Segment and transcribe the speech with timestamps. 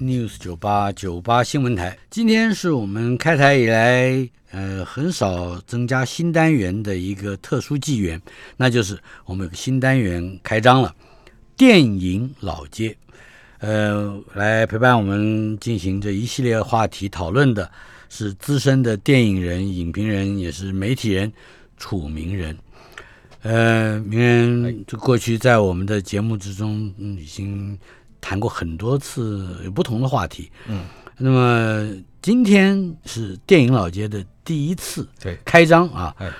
[0.00, 8.20] News 九八九八新闻台，今天是我们开台以来，呃，很少增加新单元的一个特殊纪元，
[8.58, 10.94] 那就是我们有个新单元开张了——
[11.56, 12.94] 电影老街。
[13.60, 17.70] 呃，来陪伴我们进行这一系列话题讨论的
[18.10, 21.32] 是资深的电影人、影评人，也是媒体人
[21.78, 22.54] 楚名人。
[23.40, 27.78] 呃，名人就过去在我们的节目之中，嗯，已经
[28.20, 30.50] 谈过很多次有不同的话题。
[30.66, 30.84] 嗯，
[31.18, 31.88] 那么
[32.20, 36.14] 今天是电影老街的第一次对，开张啊。
[36.18, 36.30] 哎。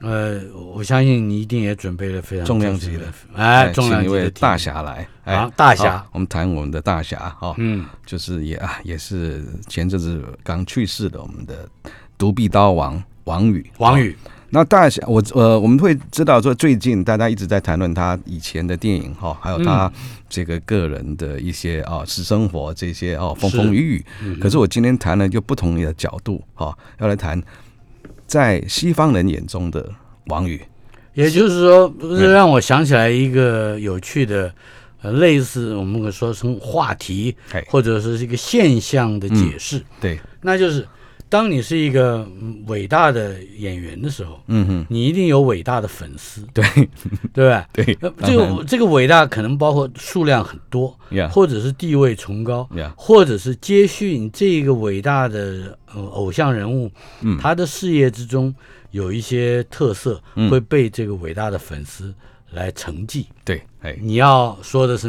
[0.00, 0.42] 呃，
[0.74, 3.10] 我相信你一定也准备了非常重量级的。
[3.34, 6.06] 哎，重量请一位级的大侠来，哎啊大侠。
[6.12, 11.66] 我们谈我们的大侠哈，嗯，就是也啊也是前阵子刚去世的我们的
[12.18, 14.14] 独臂刀王王宇，王宇，
[14.50, 19.90] 那大侠，我呃，我们会知道说，最近大家一直在谈论他以前的电影哈，还有他
[20.28, 24.34] 这个个人的一些啊私生活这些哦风风雨雨。
[24.36, 27.42] 可是我今天谈了就不同的角度哈，要来谈
[28.26, 29.90] 在西方人眼中的
[30.26, 30.60] 王宇。
[31.14, 34.52] 也就是说，这让我想起来一个有趣的，
[35.00, 40.86] 呃，类似我们说成话题哎，或者是一个现象的解释，对，那就是
[41.28, 46.64] 当你是一个嗯伟大的演员的时候，嗯哼，你一定有伟大的粉丝，对。
[47.32, 47.68] 对吧？
[47.74, 57.36] 对呃，这个这个伟大可能包括数量很多，呀或者是地位崇高，呀，或者是接续你这个伟大的呃偶像人物，嗯。
[57.38, 58.54] 他的事业之中
[58.92, 60.48] 有一些特色，嗯。
[60.50, 62.14] 会被这个伟大的粉丝
[62.52, 63.26] 来承继。
[63.44, 63.96] 对，哎。
[64.00, 65.08] 你要说的是，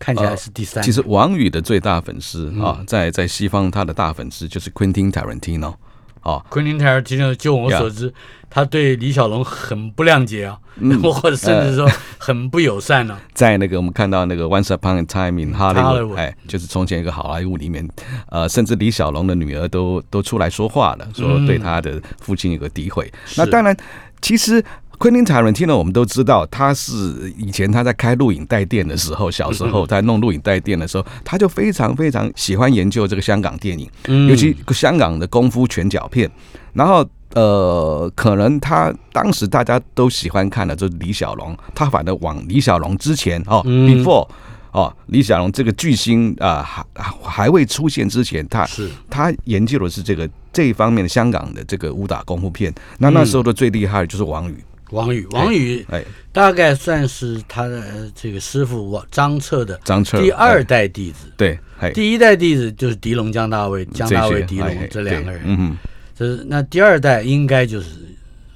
[0.00, 0.82] 看起来是第三。
[0.82, 2.64] 个、其实王宇的最大粉丝嗯。
[2.64, 5.74] 啊，在在西方他的大粉丝就是 Quentin Tarantino
[6.22, 8.12] 啊，Quentin Tarantino，，就我所知
[8.50, 11.00] 他对李小龙很不谅解啊，嗯。
[11.12, 17.88] 或者甚至说很不友善呢、 在那个我们看到那个 Once Upon a Time in Hollywood Hollywood，哎，就是从前一个好莱坞里面，
[18.28, 23.10] 呃，甚至李小龙的女儿都都出来说话了，说对他的父亲有个诋毁。
[23.36, 23.76] 那当然，
[24.20, 24.64] 其实。
[25.00, 36.30] 昆汀·塔伦蒂诺，我们都知道，他是以前他在开录影带店的时候，小时候在弄录影带店的时候，他就非常非常喜欢研究这个香港电影，嗯尤其香港的功夫拳脚片。
[36.74, 37.02] 然后
[37.32, 44.28] 呃，可能他当时大家都喜欢看的就是李小龙，他反正往李小龙之前哦、嗯 b e f o r e
[44.72, 46.84] 哦，李小龙这个巨星啊、还
[47.22, 52.70] 还未出现之前，他是他研究的是这个这一方面的香港的这个武打功夫片。
[52.98, 61.26] 那那时候的最厉害的就是王宇，王宇，王宇哎，大概算是他的呃这个师傅王张彻的张彻第二哎代弟子。
[61.36, 65.42] 对，哎，第一代弟子就是狄龙、江大卫、姜大卫、狄龙哎这两个人。
[65.42, 65.76] 对嗯哼。
[66.16, 67.88] 这是那第二代应该就是，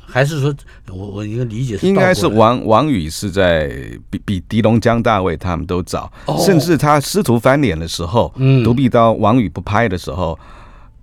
[0.07, 0.55] 还是说
[0.89, 3.73] 我我应该理解是应该是王王宇是在
[4.11, 10.39] 比比狄龙、江大卫他们都早，哦甚至他师徒翻脸的时候，嗯独臂刀王宇不拍的时候，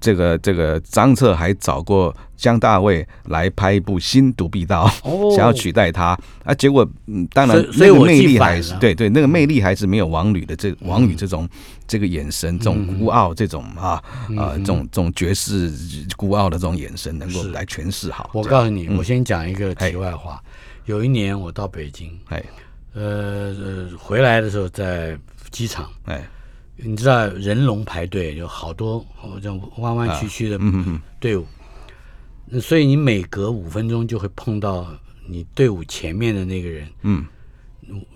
[0.01, 5.31] 这个这个张彻还找过姜大卫来拍一部新独臂刀，哦。
[5.37, 6.17] 想要取代他。
[6.43, 11.47] 啊，结果嗯，当然所以我魅力还是对对，那个魅力还是没有王吕的这王宇这种
[11.87, 14.03] 这个眼神，这种孤傲，这种啊
[14.37, 15.71] 啊这种这种绝世
[16.17, 18.29] 孤傲的这种眼神，能够来诠释好。
[18.33, 20.41] 我告诉你，我先讲一个题外话。
[20.85, 22.43] 有一年我到北京，哎
[22.93, 25.15] 呃呃，回来的时候在
[25.51, 26.27] 机场，哎
[26.77, 30.59] 你知道人龙排队，有好多哦这种弯弯曲曲的
[31.19, 31.45] 队伍，
[32.45, 34.87] 那所以你每隔五分钟就会碰到
[35.27, 37.25] 你队伍前面的那个人，嗯。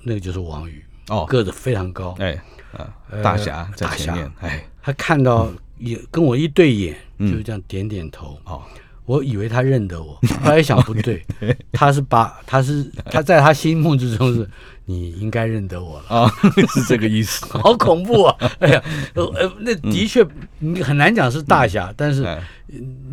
[0.04, 1.26] 那个就是王宇，哦。
[1.28, 4.06] 个子非常高，哎啊呃大侠在大侠。
[4.06, 4.66] 前面，哎。
[4.82, 7.32] 他看到也跟我一对眼，嗯。
[7.32, 8.40] 就这样点点头。
[8.46, 8.62] 哦。
[9.06, 11.24] 我以为他认得我， 后来想不对，
[11.72, 14.50] 他是把他是他在他心目之中是
[14.86, 16.32] 你应该认得我了，哦
[16.74, 17.46] 是这个意思。
[17.58, 18.36] 好恐怖啊！
[18.60, 18.82] 哎呀，
[19.16, 20.26] 呃呃，那的确
[20.60, 22.42] 你很难讲是大侠，但是哎。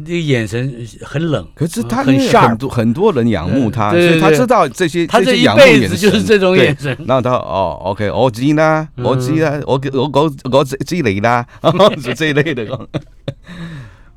[0.04, 6.96] 那个眼神很冷，可是他很很多很多人仰慕他，所对对对以他知道这些他这一辈子就是这种眼神。
[7.06, 11.46] 然后他哦，OK，我知啦，我知啦，我我我我知知你啦，
[12.02, 12.66] 是这一类的。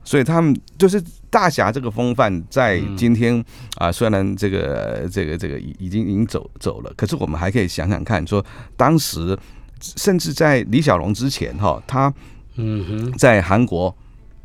[0.05, 3.43] 所以他们就是大侠这个风范，在今天
[3.75, 8.45] 啊，虽然这个这个这个已已经已经走走了，可是我们还可以想想看，说
[8.77, 9.37] 当时
[9.81, 12.13] 甚至在李小龙之前哈，他
[12.55, 13.93] 嗯哼，在韩国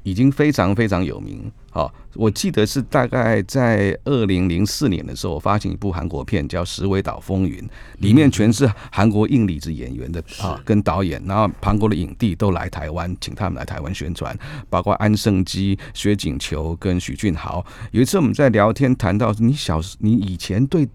[0.02, 1.50] 已经非常非常有名。
[1.72, 7.58] 好，我记得是大概在二零零四年的时候，我发行一部韩国片叫《石尾岛风云》，
[7.98, 14.36] 里面全是韩国硬里子演员的啊，跟导演，然后韩国的影帝都来台湾，请他们来台湾宣传，
[14.68, 17.64] 包括安胜基、薛景求跟许俊豪。
[17.92, 20.88] 有一次我们在聊天谈到，你小时你以前对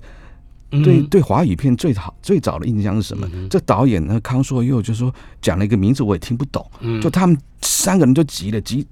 [0.69, 3.29] 对对华语片最好最早的印象是什么？
[3.49, 6.65] 这导演呢康硕佑就说讲了一个名字我也听不懂，
[7.01, 8.85] 就他们三个人就急了急。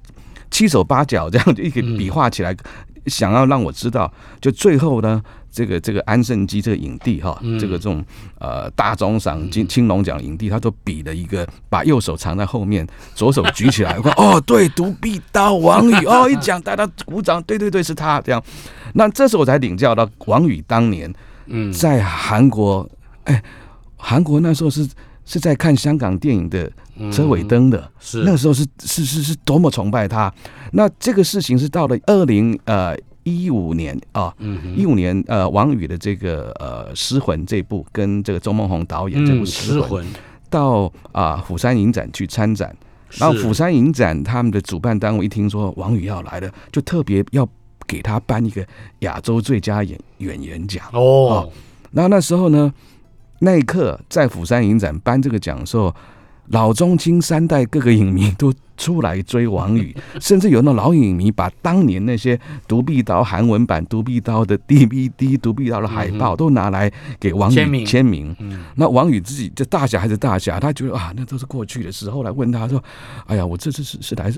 [0.51, 2.55] 七手八脚这样就一个比划起来，
[3.07, 5.19] 想要让我知道，就最后呢，
[5.51, 8.05] 这个这个安盛基这个影帝哈，这个这种
[8.39, 18.39] 呃大中赏金青龙奖影帝，他都比了一个，把右手藏在后面，左手举起来， 哦，对，独臂刀王宇， 哦，一讲大家鼓掌，对对对，是他这样。
[18.93, 21.11] 那这时候我才领教到王宇当年
[21.47, 21.71] 嗯。
[21.71, 22.89] 在韩国，
[23.25, 23.43] 哎，
[23.97, 24.87] 韩国那时候是。
[25.25, 26.69] 是在看香港电影的
[27.09, 28.23] 车尾灯的，是。
[28.25, 30.29] 那时候是是是是多么崇拜他。
[30.73, 32.93] 那这个事情是到了二零呃
[33.23, 34.35] 一五年啊，
[34.75, 40.05] 一五年呃王宇的这个呃《失魂》这部跟这个周梦红导演这部《失魂》
[40.49, 42.75] 到啊釜山影展去参展，
[43.11, 47.47] 然后釜山影展他们的主办单位一听说王宇要来了，就特别要
[47.87, 48.65] 给他颁一个
[48.99, 51.49] 亚洲最佳演演员奖哦。
[51.91, 52.73] 然后那时候呢。
[53.39, 55.93] 那一刻，在釜山影展颁这个奖的时候，
[56.47, 62.37] 老中青三代各个影迷都出来追王宇， 甚至有那老影迷把当年那些
[62.69, 66.89] 《独臂刀》韩文版《独臂刀》的 DVD《独臂刀》的海报都拿来
[67.19, 68.33] 给王宇签名。
[68.75, 72.09] 那王宇自己这大侠还是大侠，他觉得啊，那都是过去的事。
[72.09, 72.81] 后来问他说
[73.27, 74.31] ：“哎呀，我这次是是来。”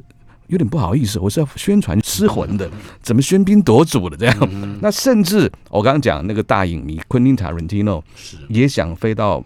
[0.47, 2.69] 有点不好意思，我是要宣传失魂的，
[3.01, 4.79] 怎么喧宾夺主的这样？
[4.81, 8.03] 那甚至我刚刚讲那个大影迷昆汀塔伦蒂诺
[8.49, 9.43] 也想飞到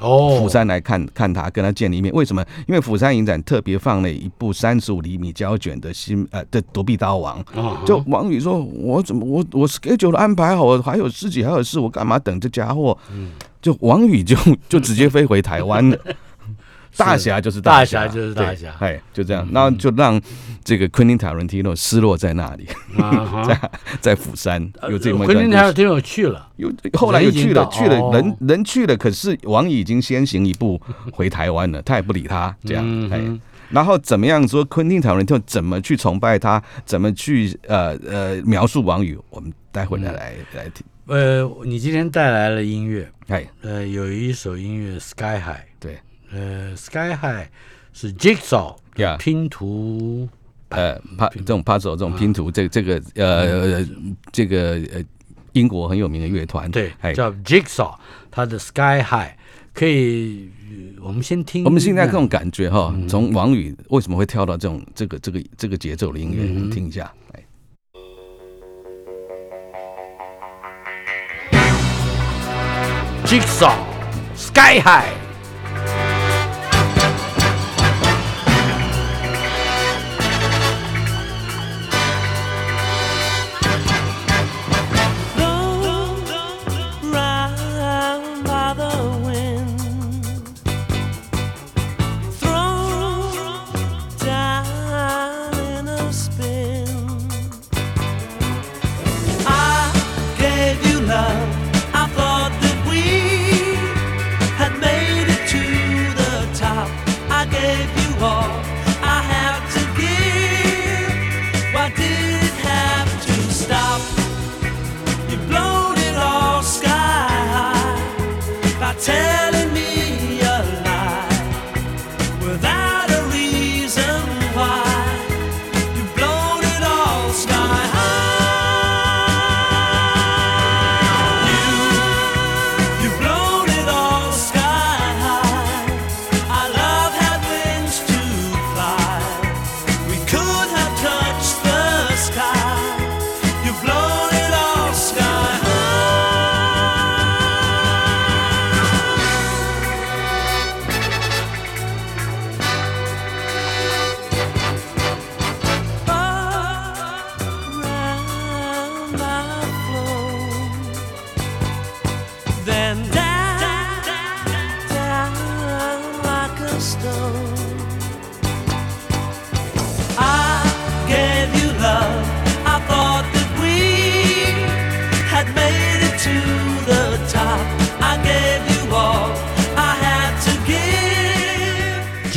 [0.00, 2.12] 哦釜山来看看他，跟他见一面。
[2.14, 2.44] 为什么？
[2.66, 7.44] 因为釜山影展特别放了一部三十五厘米胶卷的新呃的躲避刀王。
[7.84, 12.96] 就王宇说：“我怎么我我 schedule 安排好，我还有自己还有事，我干嘛等这家伙？”
[13.60, 14.36] 就王宇就
[14.68, 15.98] 就直接飞回台湾了。
[16.96, 20.20] 大侠就是大侠，就是大侠，哎，就这样，那就让
[20.64, 22.66] 这个昆汀塔伦提诺失落在那里，
[23.46, 23.70] 在
[24.00, 30.80] 在釜山有这么昆汀塔伦提诺去了，又后来又去了，去了人人去了，可是王已经先行一步
[31.12, 33.20] 回台湾了，他也不理他，这样，哎，
[33.70, 40.84] 然后怎么样说昆汀塔伦提诺怎么去崇拜他，怎么去呃呃描述王宇，我们待会来来来听。
[41.06, 45.67] 呃，你今天带来了音乐，哎，呃，有一首音乐《Sky High》，对。
[46.32, 47.48] 呃，Sky High
[47.92, 48.76] 是 Jigsaw
[49.18, 50.28] 拼图，
[50.68, 53.84] 呃，帕这种 puzzle 这种拼图，这这个呃
[54.30, 55.02] 这个呃
[55.52, 57.94] 英国很有名的乐团，对，叫 Jigsaw，
[58.30, 59.32] 它的 Sky High
[59.72, 60.50] 可以，
[61.00, 67.42] 我们先听，我们现在这种感觉哈，从王宇为什么会跳到这种这个这个这个节奏的音乐，听一下，来
[73.24, 73.74] ，Jigsaw
[74.36, 75.17] Sky High。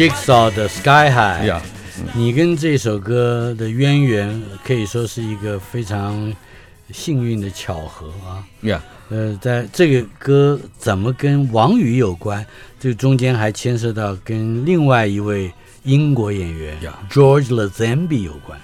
[0.01, 1.61] Jigsaw 的 Sky High，
[2.15, 6.33] 你跟这首歌的渊源可以说是一个非常
[6.91, 8.41] 幸运的巧合啊。
[8.61, 12.43] 呀，呃，在这个歌怎么跟王宇有关？
[12.79, 15.53] 这个中间还牵涉到跟另外一位
[15.83, 16.75] 英国演员
[17.07, 18.59] George Lazenby 有关。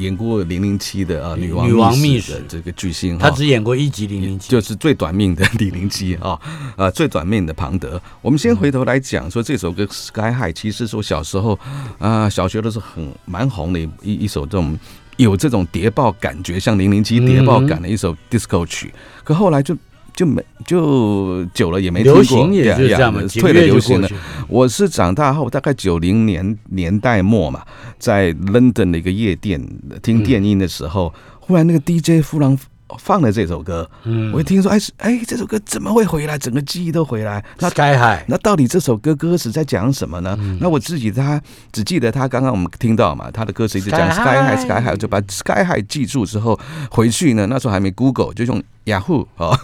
[0.00, 6.40] 打演过零零七的啊女王女王密密使使的这个巨星，他只演过一集零零七，就是最短命的 李零七啊，
[6.76, 8.00] 啊，最短命的庞德。
[8.22, 11.58] 我们先回头来讲说这首歌《Sky High》，其实是我小时候
[11.98, 14.78] 啊、小学的时候很蛮红的一一一首这种
[15.16, 18.92] 有这种谍报感觉，像零零七谍报感的一首 disco 曲。
[19.22, 19.76] 可后来就
[20.20, 24.08] 就没就久了也没听过，流行也就是这样嘛，退了流行了。。
[24.48, 27.62] 我是长大后，大概九零年年代末嘛，
[27.98, 29.58] 在 London 的一个夜店
[30.02, 32.54] 听电音的时候，忽然那个 DJ 忽然
[32.98, 36.38] 放了这首歌，嗯我一听说，哎是哎，这首歌怎么会回来？
[36.38, 37.44] 整个记忆都回来。
[37.58, 40.36] 那 Sky High，那到底这首歌歌词在讲什么呢？
[40.40, 41.40] 嗯那我自己他
[41.72, 46.58] 只记得他刚刚我们听到嘛，他的歌词一直讲 Sky Sky High High Sky High，就把 Sky High 记住之后，
[46.90, 49.58] 回去呢那时候还没 Google，就用雅虎哦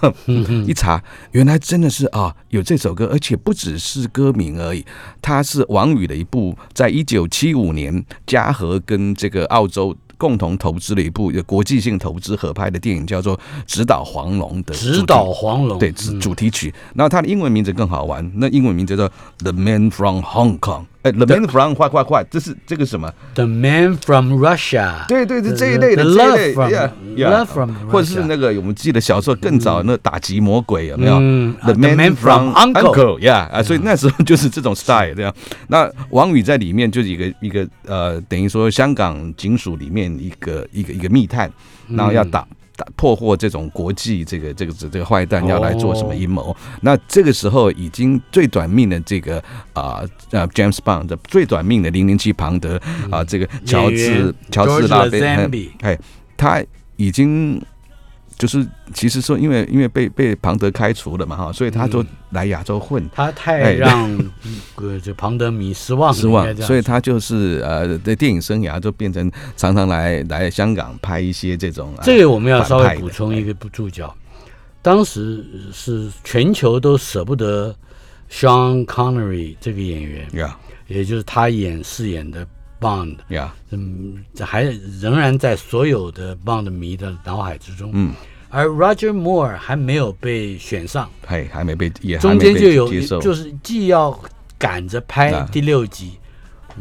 [0.66, 1.02] 一查，
[1.32, 4.84] 原来真的是啊有这首歌，而且不只是歌名而已，
[5.22, 9.96] 它是王宇的一部在一九七五年嘉禾跟这个澳洲。
[10.16, 16.72] 共同投资了一部有国际性投资合拍的电影，叫做《指导黄龙》的指导黄龙，对，主题曲。
[16.94, 19.04] 然后它的英文名字更好玩，那英文名字叫
[19.38, 20.82] 《The Man from Hong Kong》。
[21.06, 27.70] 哎，《The Man from 快快快》，这是这个什么？The Man from Russia，对对对，这一类的 the 这一 love 类 from- yeah, yeah love from
[27.88, 35.32] 或者是那个我们记得小时候更早那打击魔鬼有没有嗯啊？The The Man from from Uncle Uncle，yeah 啊，所以那时候就是这种 style 这样。
[35.68, 41.48] 那王宇在里面就是一个一个呃，等于说香港警署里面一个一个一个密探，
[41.88, 42.44] 然后要打。
[42.76, 46.54] 打破获这种国际这个这个这个坏蛋要来做什么阴谋？
[46.82, 49.42] 那这个时候已经最短命的这个
[49.72, 52.80] 啊呃 James Bond 的最短命的零零七庞德
[53.10, 55.70] 啊，这个乔治乔治拉贝，Lazenby。
[55.80, 55.98] 哎，
[56.36, 56.62] 他
[56.96, 57.60] 已经
[58.38, 63.02] 就是其实说因为因为被被庞德开除了嘛哈，所以他就来亚洲混。
[63.14, 64.18] 他太哎让
[64.74, 74.14] 呃这庞德迷失望了，失望所以他就是呃，的电影生涯就变成常常来来香港拍一些这种、啊、这个我们要稍微补充一个注脚，
[74.82, 77.74] 当时是全球都舍不得
[78.30, 82.46] Sean Connery 这个演员，呀也就是他演饰演的
[82.86, 84.62] Bond，呀嗯，还
[85.00, 87.90] 仍然在所有的 Bond 迷的脑海之中。
[87.92, 88.12] 嗯，
[88.48, 92.88] 而 Roger Moore 还没有被选上，还还没被也中间就有，
[93.20, 94.16] 就是既要
[94.56, 96.12] 赶着拍啊第六集，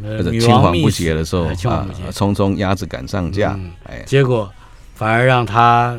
[0.02, 4.48] 呃，女或者青黄不王密使接的时候匆匆鸭子赶上架嗯，哎，结果
[4.94, 5.98] 反而让他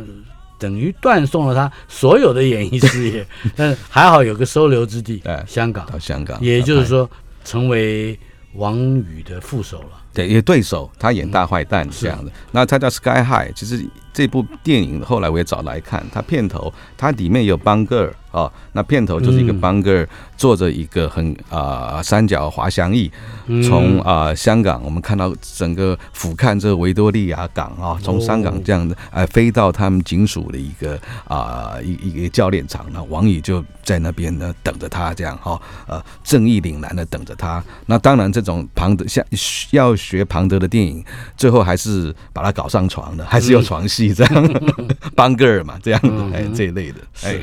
[0.57, 3.27] 等于断送了他所有的演艺事业。
[3.55, 7.09] 但是还好有个收留之地哎，香港，到香港，也就是说
[7.43, 8.17] 成为
[8.57, 10.06] 王宇的副手了。
[10.17, 12.31] 对，也对手，他演大坏蛋这样的。
[12.51, 19.61] 那他叫 Sky High，其实这部电影后来我也找来看，他片头他里面有邦格尔哦，那片头就是一个嗯。
[19.61, 23.11] 邦格尔坐着一个很啊、三角滑翔翼，
[23.45, 23.61] 嗯。
[23.61, 37.63] 从啊、香港我们看到整个俯瞰这个维多利亚港啊，从香港这样的呃飞到他们警署的一个啊、一一个教练场，那王宇就在那边呢等着他这样哈、呃正义凛然的等着他。
[37.85, 39.23] 那当然这种旁的像
[39.71, 41.03] 要学庞德的电影，
[41.35, 44.61] 最后还是把他搞上床的，还是有床戏这样，
[45.15, 47.39] 邦格尔嘛这样嗯的哎这一类的哎。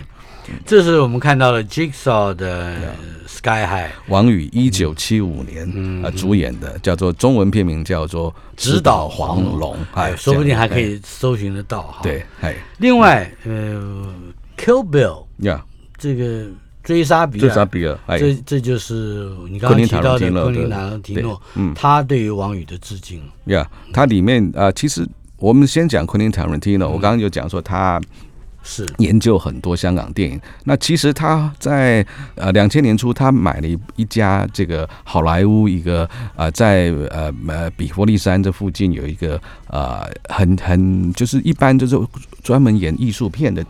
[0.66, 2.94] 这是我们看到了 Jigsaw 的
[3.26, 10.78] Sky High 王宇一九七五年嗯呃主演的，叫做中文片名叫做《指导黄龙哎，说不定还可。
[10.78, 12.00] 以搜寻得到哈。
[12.00, 14.14] 哎，对，哎另外，呃
[14.59, 15.64] ，Kill Bill 呀，
[15.97, 16.47] 这个
[16.85, 23.23] 追杀比这是他尔，比尔，哎，这这就是你刚刚提到的昆汀塔伦提诺，嗯他对于王宇的致敬。
[23.47, 27.99] 呀，他里面啊，其实我们先讲昆汀·塔伦蒂诺，我刚刚就讲说他
[28.62, 30.38] 是研究很多香港电影。
[30.64, 41.99] 那其实他在呃两千年初，他买了一一家这个好莱坞一个呃在呃呃比佛利山这附近有一个呃很很就是一般就是
[42.43, 43.64] 专门演艺术片的。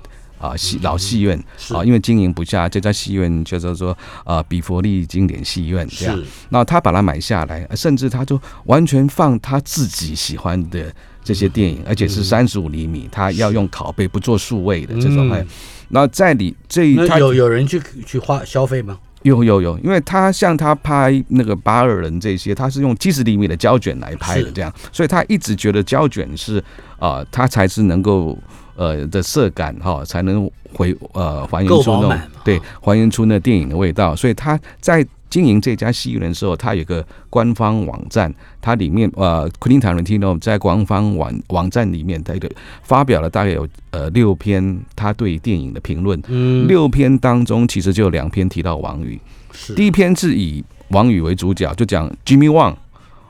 [0.44, 6.22] 啊，戏老戏院啊，因为经营不下，这家戏院就是说啊比佛利经典戏院这样。
[6.50, 15.30] 那他把它买下来，甚至他就完全放他自己喜欢的这些电影，而且是三十五厘米，他要用拷贝不做数位的这种。
[15.30, 15.46] 嗯哎，
[15.88, 18.98] 那在你这一他那有有人去去花消费吗？
[19.22, 26.62] 有有有，因为他像他拍那个八二人这些，他是用七十厘米的胶卷来拍的这样，所以他一直觉得胶卷是
[26.98, 28.38] 啊、他才是能够
[28.76, 42.48] 呃的色感哈、才能回呃还原出那种对还原出那电影的味道，所以他在经营这家戏院的时候，他有个官方网站，它里面呃，Quentin Tarantino 在官方网网站里面，他一个
[42.84, 49.20] 发表了大概有呃六篇他对电影的评论，嗯，六篇当中其实就有两篇提到王宇，
[49.52, 49.74] 是。
[49.74, 52.76] 第一篇是以王宇为主角，就讲 Jimmy Wang。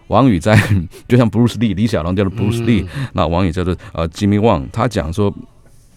[0.09, 0.57] 王宇在
[1.09, 4.65] 就像 Bruce Lee，李小龙叫做 Bruce Lee，、那王宇叫做呃 Jimmy Wang。
[4.73, 5.33] 他讲说，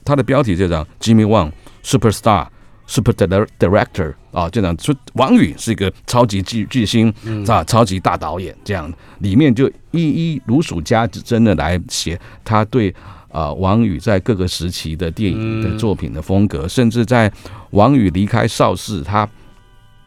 [0.05, 1.51] 他的标题就讲 Jimmy Wang
[1.83, 2.47] Superstar
[2.85, 7.13] Super Dir- Director 啊，就讲说王宇是一个超级巨巨星
[7.47, 8.91] 啊，超级大导演这样。
[9.19, 12.93] 里面就一一如数家珍的来写他对
[13.29, 17.31] 啊、王宇在各个时期的电影的作品的风格，甚至在
[17.71, 19.27] 王宇离开邵氏，他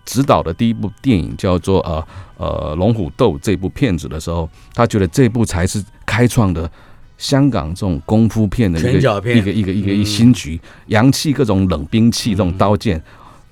[0.04, 6.71] 执导的第一部电影叫做呃呃《龙虎斗》这部片子的时候，他觉得这部才是开创的
[7.19, 8.99] 香港这种功夫片的一个
[9.33, 10.04] 一个一个一个一嗯。
[10.04, 13.02] 新局，洋气各种冷兵器、这种刀剑。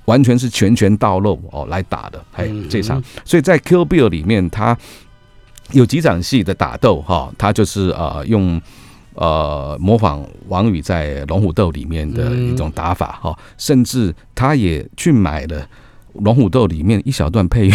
[0.05, 4.75] 完全是拳拳到肉哦来打的，哎，嗯这场，所以在《Kill Bill》里面，他
[5.73, 8.59] 有几场戏的打斗哈，他就是呃用
[9.13, 15.61] 呃模仿王宇在《龙虎斗》里面的一种打法哈，甚至他也去买了
[16.15, 17.75] 《龙虎斗》里面一小段配乐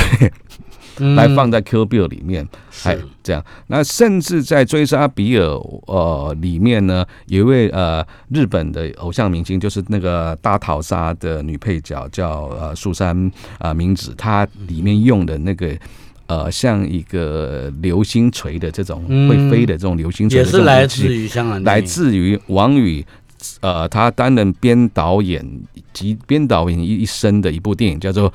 [0.97, 2.47] 嗯来放在《Kill Bill》里面，
[2.83, 3.43] 哎是，这样。
[3.67, 5.45] 那甚至在《追杀比尔》
[5.87, 15.75] 呃里面呢，有一位呃日本的偶像明星，就是那个大逃杀的女配角叫呃树山啊明子，她里面用的那个。
[16.25, 23.05] 呃，像一个流星锤的这种嗯会飞的这种流星锤也是来自于香港来，自于王宇，
[23.61, 25.45] 呃，他担任编导演
[25.93, 28.31] 及编导演一一生的一部电影，叫做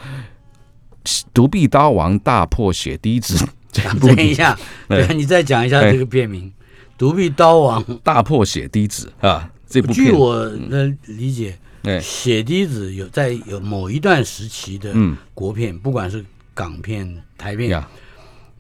[1.33, 3.35] 《独臂刀王大破血滴子》
[3.71, 6.47] 这部等，一下，哎 对，你再讲一下哎这个片名
[6.97, 7.85] 《独臂刀王》。
[8.03, 9.13] 大破血滴子。
[9.21, 15.17] 啊，这部片，据我的理解，哎，血滴子有在有某一段时期的嗯。
[15.35, 16.25] 国片，不管是
[16.55, 17.83] 港片、台片，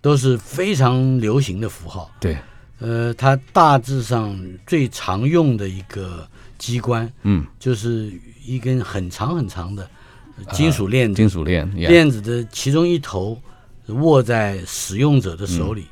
[0.00, 2.08] 都是非常流行的符号。
[2.20, 2.36] 对，
[2.78, 6.28] 呃，它大致上最常用的一个
[6.58, 8.12] 机关，嗯，就是
[8.44, 9.88] 一根很长很长的
[10.52, 13.40] 金属链子，金属链，链子的其中一头
[13.86, 15.88] 握在使用者的手里，嗯。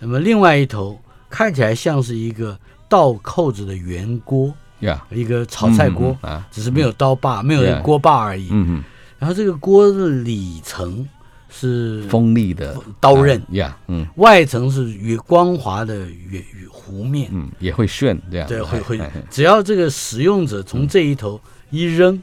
[0.00, 8.48] 那么另外一头看起来像是一个倒扣子的圆锅，呀，一个炒菜锅，嗯啊，只是没有刀把，没有锅把而已。
[8.50, 8.84] 嗯。
[9.18, 11.08] 然后这个锅的里层
[11.56, 13.38] 是嗯，锋利的刀刃。
[13.38, 14.04] 啊呀，嗯。
[14.16, 21.40] 外层是圆光滑的圆圆弧面，嗯，也会炫这样，对，会会只要这个使用者从这一头
[21.70, 22.20] 一扔，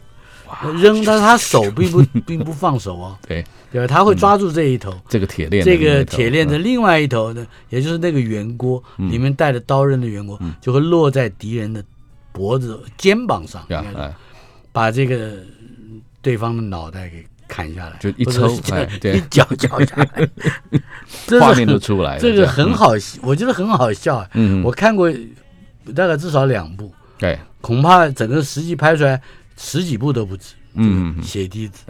[0.75, 3.87] 扔，但是他手并不 并不放手哦，对，对吧？
[3.87, 6.63] 他会抓住这一头，这个铁链这个铁链的嗯。
[6.63, 11.83] 另外一头呢，也就是那个圆锅里面带着刀刃的圆锅，就会落在敌人的
[12.33, 13.65] 脖子、肩膀上，
[14.73, 15.37] 把这个
[16.21, 19.17] 对方的脑袋给砍下来，就一抽 是哎对。
[19.17, 20.29] 一脚脚下来，
[21.27, 24.29] 这画面都出来了，这个很，好，我觉得很好笑啊。
[24.35, 25.11] 嗯，嗯我看过
[25.93, 29.21] 大概至少两部，对，恐怕整个实际拍出来
[29.57, 30.53] 十几部都不止。
[30.75, 31.81] 嗯血滴子，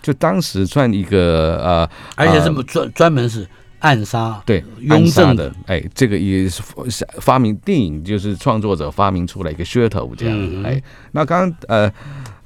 [0.00, 3.46] 就当时算一个呃，而且这么专专门是
[3.80, 10.34] 暗杀，对雍正的，哎，这个也是是发明电影，就是创作者发明出来一个噱头这样。
[10.40, 11.92] 嗯哎，那刚刚呃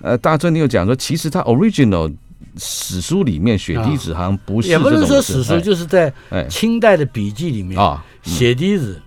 [0.02, 2.12] 呃，大尊你有讲说，其实它 original
[2.56, 6.46] 史书里面血滴子好像不是也不能说史书，哎就是在哎。
[6.48, 9.00] 清代的笔记里面，啊，血滴子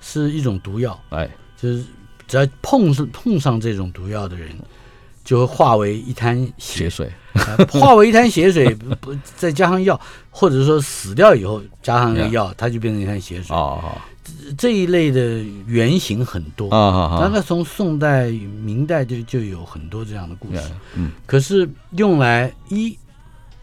[0.00, 1.28] 是一种毒药，哎，
[1.60, 1.84] 就是
[2.26, 4.48] 只要碰上碰上这种毒药的人，
[5.24, 9.98] 就会化为一滩血，水，啊化为一滩血水， 不不再加上药，
[10.30, 13.56] 或者说死掉以后加上那个药，它就变成一滩血水。
[13.56, 13.82] 哦
[14.56, 20.62] 这一类的原型很多哦，啊大概从宋代、明代就就有很多这样的故事。
[20.94, 22.96] 嗯，可是用来一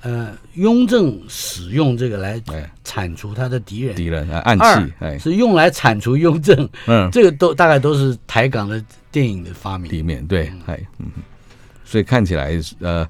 [0.02, 9.92] 呃，雍正使用这个来哎，铲除他的敌人，敌人啊，暗器，哎，是用来铲除雍正，嗯， 这个都大概都是台港的电影的发明。
[9.92, 11.08] 里面对，哎，嗯，
[11.84, 13.08] 所以看起来呃。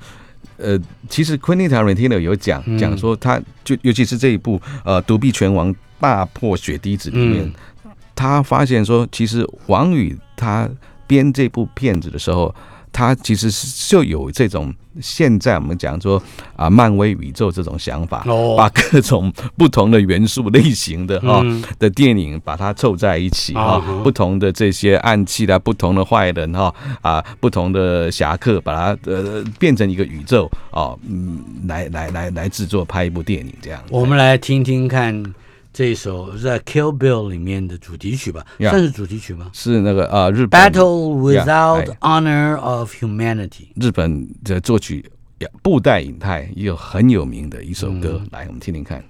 [0.60, 0.75] 呃，
[1.07, 2.75] 其实 Quentin Tarantino 有讲嗯。
[2.79, 7.91] 讲说，他就尤其是这一部呃《独臂拳王大破血滴子》里面，嗯。
[8.15, 10.67] 他发现说，其实王宇他
[11.05, 12.53] 编这部片子的时候，
[12.91, 16.19] 他其实是就有这种现在我们讲说
[16.55, 18.55] 啊，漫威宇宙这种想法，哦。
[18.57, 24.01] 把各种不同的元素类型的哈、嗯的电影把它凑在一起哈、啊哈。
[24.03, 33.79] 不同的这些暗器啦，不同的坏人哈啊，不同的侠客，把它呃变成一个宇宙哦，嗯，来来来来制作拍一部电影这样。
[33.91, 35.23] 我们来听听看
[35.77, 43.67] 这一首在《Kill Bill》里面的主题曲吧 Yeah 算是主题曲吗是那个呃日本？Battle Without 哎 Honor of Humanity。
[43.75, 45.05] 日本的作曲
[45.61, 49.03] 布袋影泰也有很有名的一首歌，来我们听听看。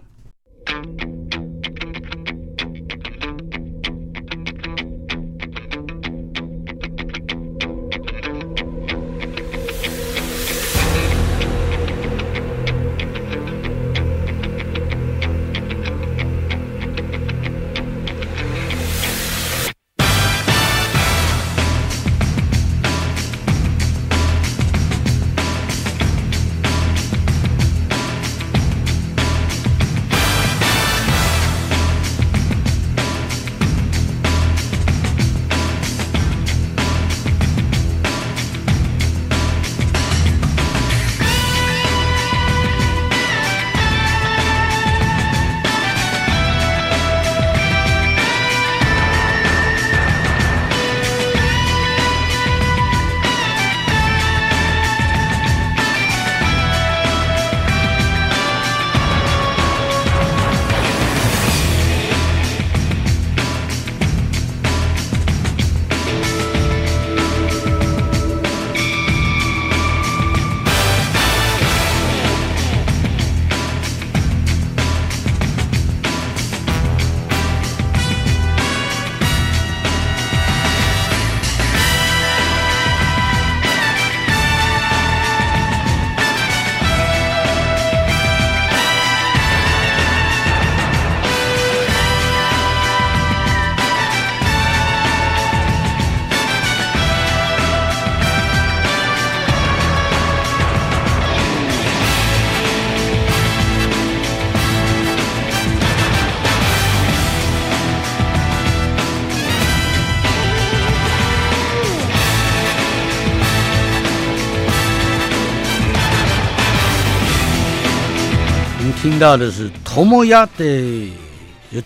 [119.17, 121.11] 听到的是托莫亚的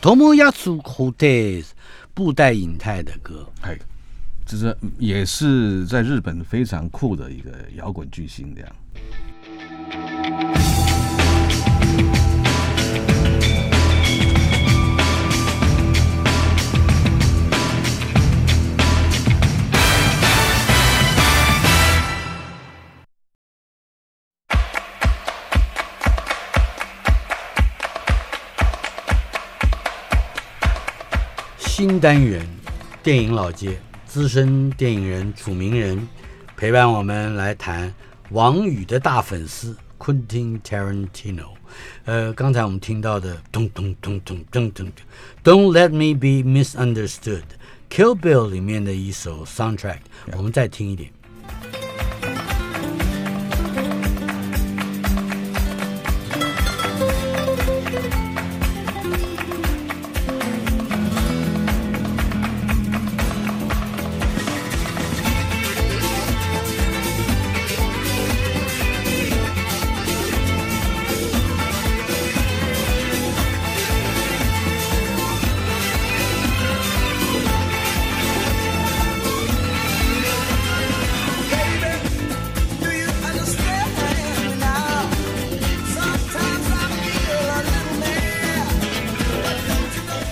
[0.01, 1.25] 托莫亚苏库德
[2.13, 3.73] 布袋影泰的歌，哎，
[4.45, 8.75] 这是也是在日本非常酷的一个摇滚巨星这样。
[31.81, 32.45] 新单元，
[33.01, 36.07] 电影老街资深电影人楚名人
[36.55, 37.91] 陪伴我们来谈
[38.29, 41.47] 王宇的大粉丝 Quentin Tarantino。
[42.05, 44.91] 呃，刚才我们听到的咚咚咚咚咚咚
[45.43, 50.01] ，Don't Let Me Be Misunderstood，Kill Bill 里面的一首 soundtrack，
[50.33, 51.09] 我们再听一点。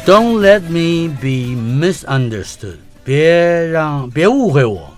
[0.10, 3.30] Don't let me be misunderstood，别
[3.68, 4.92] 让别误会我，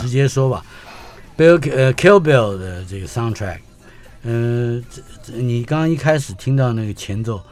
[0.00, 0.64] 直接说吧。
[1.36, 3.58] Bill 呃，Kill Bill 的这个 soundtrack，
[4.22, 4.82] 嗯，
[5.26, 7.42] 你刚刚一开始听到那个前奏，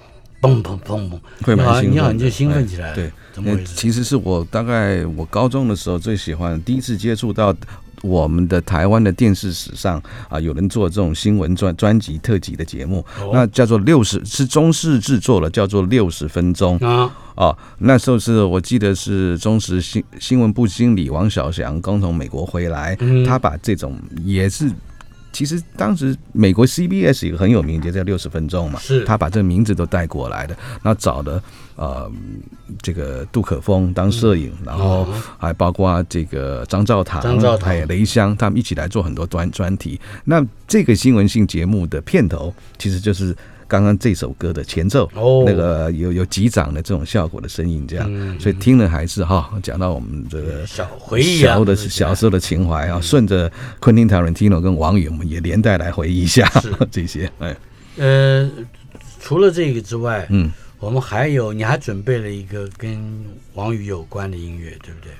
[0.40, 2.94] 嘣嘣嘣嘣，会蛮兴奋，你好像就兴奋起来了。
[2.94, 3.74] 对，怎么回事？
[3.76, 7.54] 其实是我大概我高中的时候最喜欢，第一次接触到。
[8.04, 16.76] 我们的台湾的电视史上啊，有人做这种新闻专专辑特辑的节目，那叫做六十是中视制作了，叫做六十分钟。
[16.78, 17.10] 啊。
[17.34, 24.70] 啊，那时候是我记得是中时新新闻部经理王小祥刚从美国回来，他把这种也是。
[25.34, 30.56] 其实当时美国 CBS 一个很有名，节叫六十分钟嘛，是他把这个名字都带过来的。
[30.82, 31.42] 那找的
[31.74, 32.10] 呃
[32.80, 37.20] 这个杜可风当摄影，然后还包括这个张兆堂、
[37.60, 40.00] 还有雷香，他们一起来做很多专专题。
[40.24, 43.36] 那这个新闻性节目的片头其实就是。
[43.74, 45.42] 刚刚这首歌的前奏，哦。
[45.44, 56.48] 那个有有击掌的这种效果的声音，这样，所以听了还是哈，讲到我们这个小回忆小的小时候的情怀啊，顺着昆汀·塔伦蒂诺跟王宇，我们也连带来回忆一下
[56.88, 57.28] 这些。
[57.40, 57.56] 哎，
[57.96, 58.48] 呃，
[59.20, 62.96] 除了这个之外，嗯，我们还有，你还准备了一个跟
[63.54, 65.10] 王宇有关的音乐，对不对？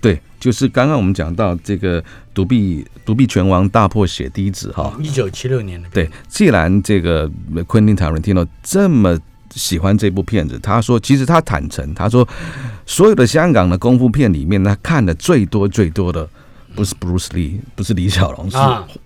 [0.00, 5.88] 对，就是刚刚我们讲到这个独臂独臂拳王大破血滴子哈，一九七六年的。
[5.90, 7.28] 对，既然这个
[7.66, 9.18] Quentin Tarantino 这么
[9.50, 12.26] 喜欢这部片子，他说，其实他坦诚，他说，
[12.86, 16.28] 所有的香港的功夫片里面，他看的最多最多的
[16.74, 18.56] 不是 Bruce Lee，不是李小龙，是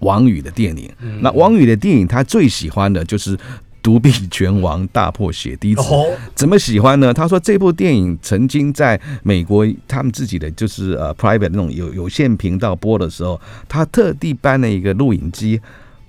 [0.01, 0.91] 王宇的电影。
[1.21, 3.39] 那王宇的电影，他最喜欢的就是。
[3.83, 5.83] 独臂拳王大破血滴子，
[6.35, 7.13] 怎么喜欢呢？
[7.13, 15.61] 他说这部电影曾经在美国他们自己的就是呃 private 那种有有线频道播的时候，他特地搬了一个录影机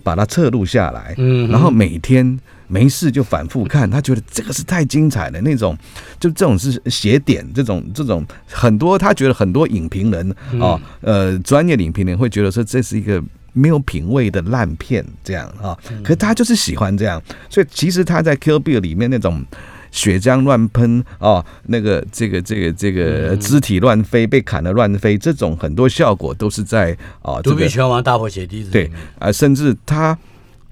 [0.04, 5.76] 把它侧录下来，嗯，然后每天没事就反复看，他觉得这个是太精彩了，那种
[6.20, 10.30] 就这种是写点，这种这种很多他觉得很多影评人
[10.62, 13.24] 啊，呃，专业影评人会觉得说这是一个。
[13.54, 19.46] 没有品味的烂片，这样啊，可是他就是喜欢这样，所以其实他在《Kill Bill》里面那种
[19.92, 30.18] 血浆乱喷啊，那个这个这个这个肢体乱飞，被砍的乱飞，这种很多效果都是在啊，独臂拳王大破血滴子对啊，甚至他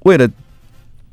[0.02, 0.30] 为了。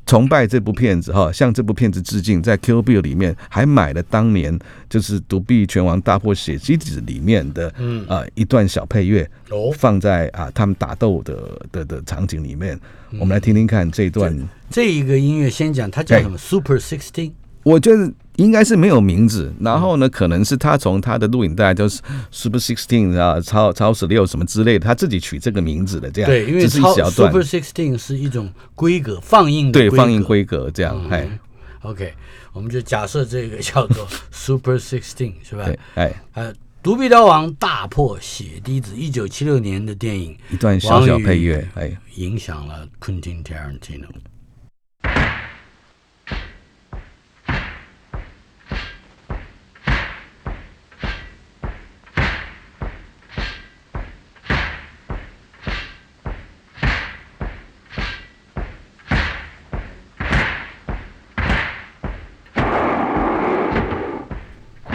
[0.09, 4.57] 崇拜这部片子哈，向这部片子致敬，在 Q Bill 里面还买了当年
[4.89, 9.29] 就是《独臂拳王大破血机子》里面的嗯啊一段小配乐，
[9.75, 12.79] 放在啊他们打斗的的的场景里面，
[13.19, 14.35] 我们来听听看这段。
[14.71, 17.33] 这一个音乐先讲，它叫什么？Super Sixteen。
[17.69, 18.11] 我觉得。
[18.39, 22.01] 应该是没有名字，然后呢，可能是他从他的录影带就是
[22.31, 26.31] Super Sixteen 啊，超超十六什么之类的，他自己取这个名字的这样。
[26.31, 31.05] 对，因为超 Super Sixteen 是一种规格放映的对放映规格这样。
[31.09, 31.27] 哎
[31.81, 32.13] ，OK，
[32.53, 35.67] 我们就假设这个叫做 Super Sixteen 是吧？
[35.95, 44.07] 哎，呃，独臂刀王大破血滴子，一九七六年的电影，一段小小配乐，哎，影响了 Quentin Tarantino。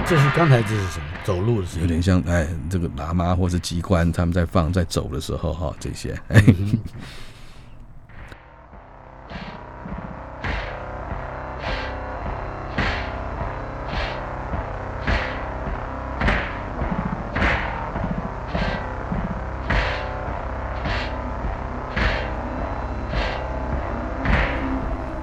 [0.06, 1.06] 这是刚才这是什么？
[1.22, 6.12] 走路的时候有点像哎，这个喇嘛或是机关他们在放在走的时候哈，这些。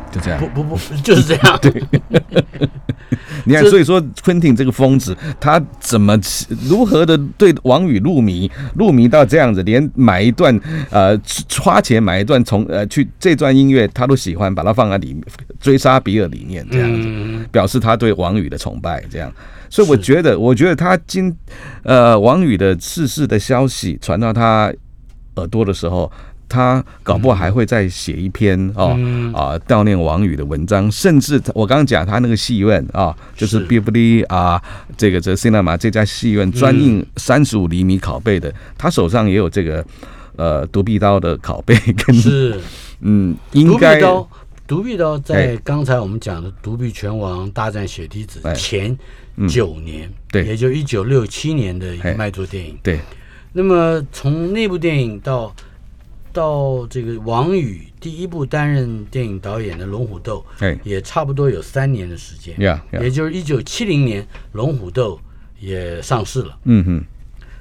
[0.09, 0.39] 就这样。
[0.39, 1.59] 不不不，就是这样。
[1.61, 1.83] 对。
[3.51, 6.17] 你看，所以说昆汀这个疯子，他怎么
[6.69, 10.57] 如何的对王宇入迷，入迷到这样子，连买一段
[10.89, 11.19] 呃
[11.59, 15.21] 花钱买一段从呃去这段音乐他都喜欢，把它放在里面
[15.59, 19.31] 追杀比尔里面这样子，表示他对王宇的崇拜这样。
[19.69, 21.35] 所以我觉得，我觉得他今
[21.83, 24.73] 呃王宇的逝世的消息传到他
[25.35, 26.11] 耳朵的时候。
[26.51, 28.89] 他搞不好还会再写一篇哦
[29.33, 33.61] 啊悼念王宇的文章，甚至我刚刚讲他那个戏院啊，就是。
[33.71, 34.61] B i b l i 啊，
[34.97, 39.85] 这个这 Cinema 这家戏院专印三十五厘米拷贝的，他手上也有这个
[40.35, 42.59] 呃独臂刀的拷贝跟，是。
[42.99, 44.29] 嗯，应该独臂刀，
[44.67, 48.97] 独臂刀在刚才我们讲的独臂拳王大战血滴子前
[49.47, 52.99] 九年，对，也就一九六七年的一个卖座电影，对，
[53.53, 55.55] 那么从那部电影到。
[56.33, 62.55] 到这个王宇第一部担任电影导演的《龙虎斗》，哎，也差不多有三年的时间，
[62.93, 65.15] 也就是一九七零年，《龙虎斗》
[65.59, 66.57] 也上市了。
[66.63, 67.03] 嗯哼，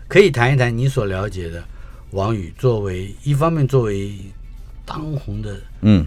[0.09, 1.62] 可以谈一谈你所了解的
[2.11, 4.12] 王宇，作为一方面作为
[4.85, 6.06] 当红的嗯。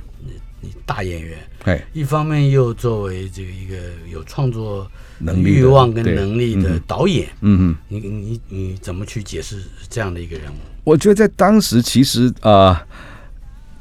[0.86, 3.76] 大演员，哎，一方面又作为这个一个
[4.10, 10.56] 有创作能力、欲望跟能力的导演，嗯嗯，你你你怎么去解释这样的一个人物？
[10.84, 12.76] 我觉得在当时，其实呃，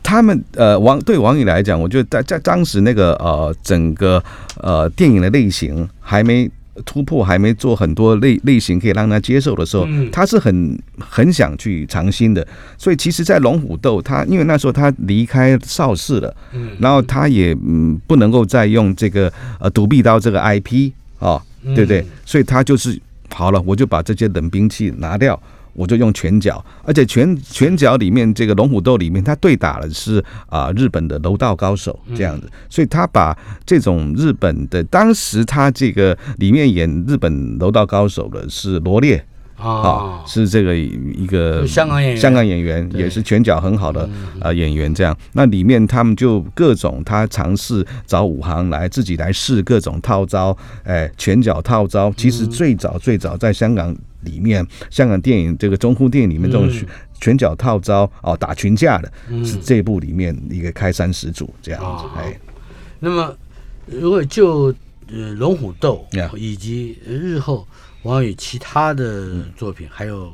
[0.02, 4.22] 他们呃王对王宇来讲，我觉得在在当时那个呃整个
[4.58, 6.48] 呃电影的类型还没
[6.86, 12.46] 突破，还没做很多类类型可以让他接受的时候，他是很很想去尝新的。
[12.78, 20.92] 所以其实，在龙虎斗，他因为那时候他离开邵氏了，嗯，然后他也嗯不能够再用这个呃独臂刀这个 IP
[21.22, 22.04] 啊，对不对？
[22.26, 23.00] 所以他就是
[23.32, 25.40] 好了，我就把这些冷兵器拿掉。
[25.74, 39.24] 我就用拳脚，而且拳拳脚里面这个龙虎斗里面，他对打的是啊日本的柔道高手这样子，所以他把这种日本的当时他这个里面演日本柔道高手的是罗烈
[39.70, 44.08] 啊，是这个一个香港演员，香港演员也是拳脚很好的
[44.40, 45.16] 呃演员，这样。
[45.32, 52.12] 那里面他们就各种他尝试找武行来自己来试各种套招，哎，拳脚套招。
[52.16, 56.86] 其实最早最早在香港里面，香港电影这个中 khu 电影里面这种嗯。
[57.20, 59.44] 拳脚套招哦，打群架的，嗯。
[59.44, 62.36] 是这部里面一个开山始祖这样子哦，哎。
[62.98, 63.32] 那么，
[63.86, 64.74] 如果就
[65.06, 66.04] 呃龙虎斗
[66.36, 67.64] 以及日后
[68.02, 70.32] 王宇其他的作品，还有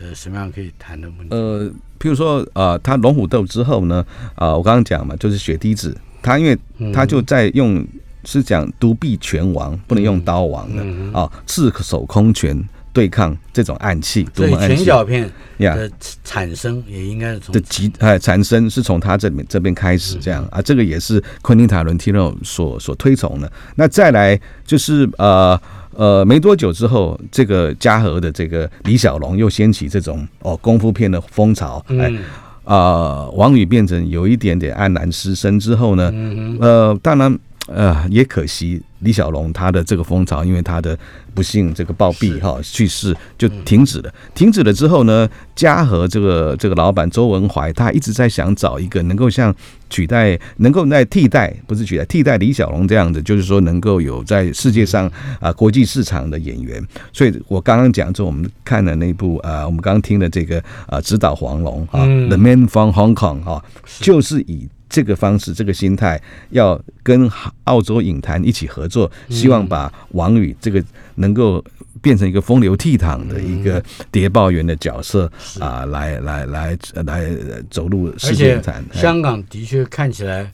[0.00, 1.34] 呃什么样可以谈的问题？
[1.34, 6.58] 呃，譬如说，呃，他龙虎斗之后呢，啊、我刚刚讲嘛，就是血滴子，他因为
[6.92, 7.86] 他就在用
[8.24, 11.12] 是讲独臂拳王，不能用刀王的嗯。
[11.12, 12.56] 啊，赤手空拳
[12.94, 15.90] 对抗这种暗器，独所以拳脚片呀的
[16.24, 20.42] 产生也应该是从的极哎产生是从他这边这边开始这样。
[20.50, 23.52] 啊，这个也是昆汀塔伦蒂诺所所推崇的。
[23.74, 25.60] 那再来就是呃。
[25.96, 32.18] 呃，没多久之后，这个嘉禾的这个李小龙又掀起这种哦功夫片的风潮，哎，嗯
[32.64, 40.98] 啊，王宇变成有一点点黯然失声之后呢，嗯呃，当然，呃，也可惜李小龙他的这个风潮，因为他的
[41.32, 44.14] 不幸这个暴毙哈去世就停止了。
[44.34, 49.54] 停止了之后呢，嘉禾这个这个老板周文怀，他一直在想找一个能够像
[49.88, 56.82] 取代，能够在替代，不是取代替代李小龙这样子，就是说能够有在世界上啊、国际市场的演员。
[57.12, 62.28] 所以我刚刚讲，就我们看的那部啊、我们刚刚听的这个啊，指导黄龙啊，嗯。
[62.28, 63.64] The Man from Hong Kong》啊，
[64.00, 67.28] 就是以这个方式、这个心态，要跟
[67.64, 70.80] 澳洲影坛一起合作，希望把王宇这个
[71.16, 71.62] 能够
[72.00, 75.28] 变成一个风流倜傥的一个谍报员的角色
[75.58, 77.26] 啊，来来来来
[77.68, 78.84] 走入而世界且影坛。
[78.94, 79.00] 哎。
[79.00, 80.48] 香港的确看起来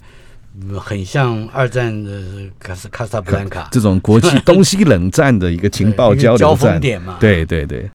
[0.59, 2.23] 嗯很像二战的
[2.59, 3.69] 卡斯卡萨布兰卡。
[3.71, 7.91] 这种国际东西冷战的一个情报交交流战，锋点嘛，对对对。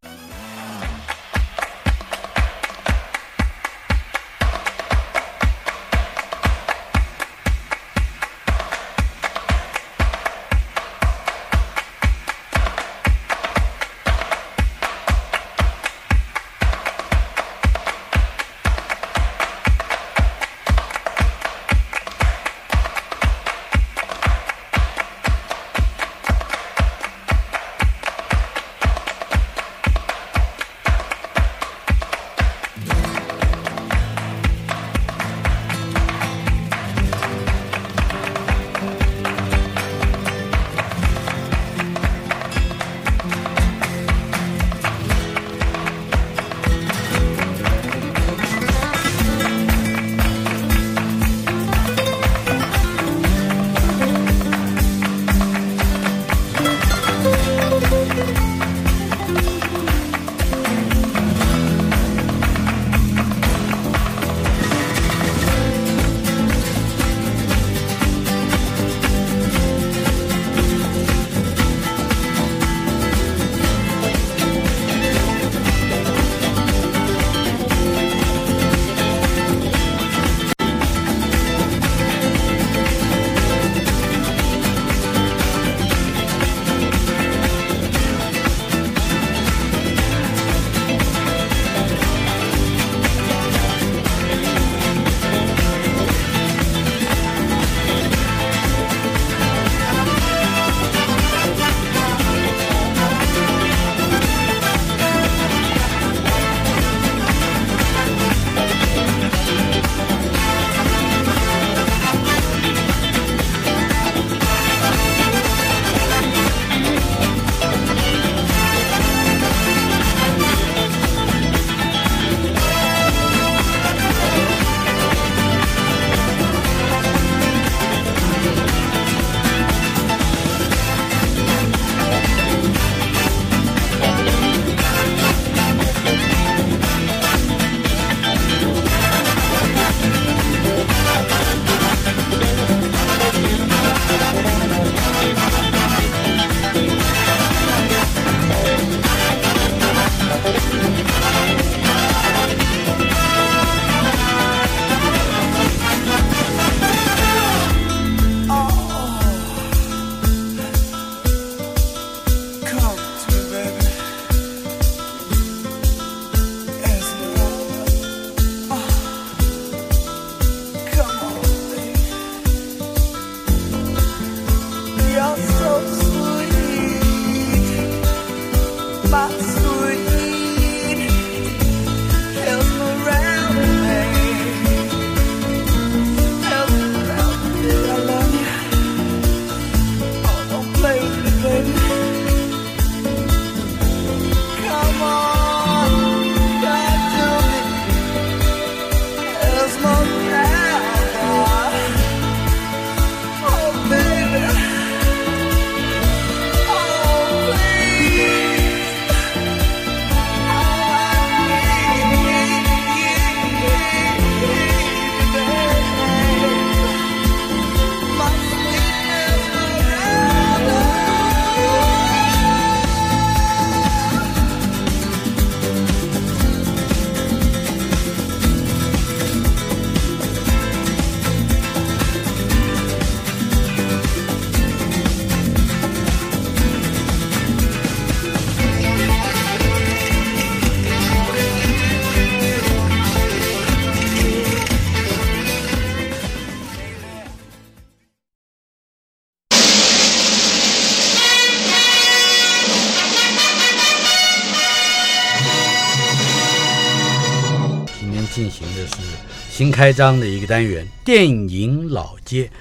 [259.56, 262.52] 新开张的一个单元——电影老街。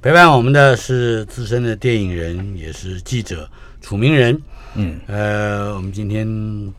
[0.00, 4.40] 陪伴我们的是资深的电影人，也是记者楚明仁。
[4.76, 6.24] 嗯，呃，我们今天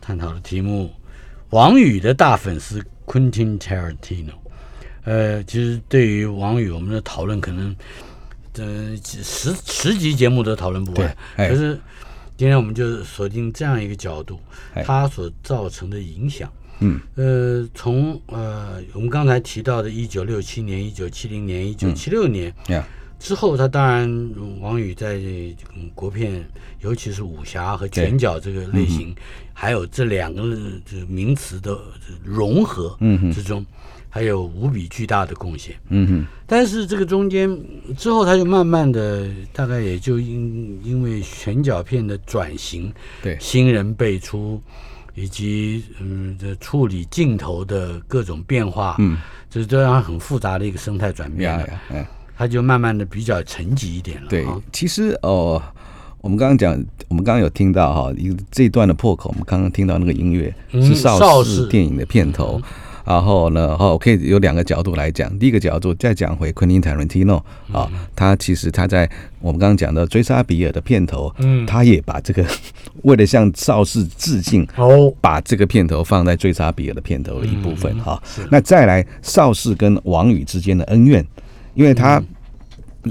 [0.00, 0.90] 探讨的题目，
[1.50, 4.32] 王宇的大粉丝 Quentin Tarantino。
[5.04, 7.76] 呃，其实对于王宇，我们的讨论可能，
[8.54, 11.16] 呃，十十集节目都讨论不完。
[11.36, 11.78] 对，可是
[12.38, 14.40] 今天我们就锁定这样一个角度，
[14.72, 16.50] 哎它所造成的影响。
[16.80, 22.86] 嗯，呃，从呃我们刚才提到的1967年、1970年、1976年呀，
[23.18, 25.16] 之后，他当然嗯王宇在
[25.76, 26.44] 嗯国片，
[26.80, 29.14] 尤其是武侠和拳脚这个类型，
[29.52, 30.42] 还有这两个
[30.84, 31.76] 这名词的
[32.24, 32.96] 融合
[33.32, 33.66] 之中，
[34.08, 35.74] 还有无比巨大的贡献。
[35.88, 37.50] 嗯哼，但是这个中间
[37.96, 43.36] 之后，他就慢慢的，大概也就因因为拳脚片的转型，对。
[43.40, 44.62] 新人辈出，
[45.18, 49.16] 以及嗯这处理镜头的各种变化，嗯，
[49.50, 52.08] 这是这样很复杂的一个生态转变了，呀呀，哎。
[52.40, 54.28] 他就慢慢的比较沉寂一点了。
[54.28, 55.60] 对啊，其实哦，
[56.20, 56.72] 我们刚刚讲，
[57.08, 62.62] 我们刚刚有听到哈，一个这一段的破口，我们刚刚听到那个音乐嗯是邵氏电影的片头。
[63.08, 65.36] 然后呢，哦，可以有两个角度来讲。
[65.38, 67.42] 第一个角度再讲回昆汀·塔伦蒂诺
[67.72, 69.08] 啊，他其实他在
[69.40, 72.44] 我们刚刚讲的《追杀比尔》的片头，嗯他也把这个
[73.04, 78.22] 为了向邵氏致敬，哦，把这个片头放在《追杀比尔》的片头的一部分嗯哈。
[78.50, 81.26] 那再来邵氏跟王宇之间的恩怨，
[81.74, 82.22] 因为他。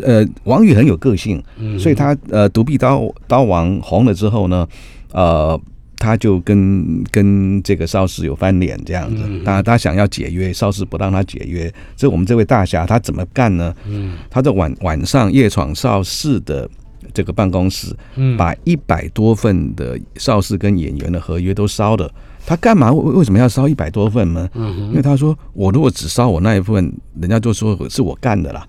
[0.04, 4.68] 呃，王宇很有个性，嗯所以他呃，独臂刀刀王红了之后呢，
[5.12, 5.60] 呃，
[5.98, 9.24] 他就跟跟这个邵氏有翻脸这样子。
[9.26, 11.74] 嗯当然，他想要解约，邵氏不让他解约。
[11.96, 13.74] 所以我们这位大侠他怎么干呢？
[13.88, 16.70] 嗯他在晚晚上夜闯邵氏的
[17.14, 22.12] 这个办公室，嗯，把一百多份的邵氏跟演员的合约都烧了。
[22.46, 22.94] 他干嘛？
[22.94, 24.50] 为为什么要烧一百多份呢？
[24.54, 28.66] 嗯因为他说，我如果只烧我那一份，人家就说是我干的啦。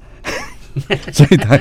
[1.13, 1.59] 所以他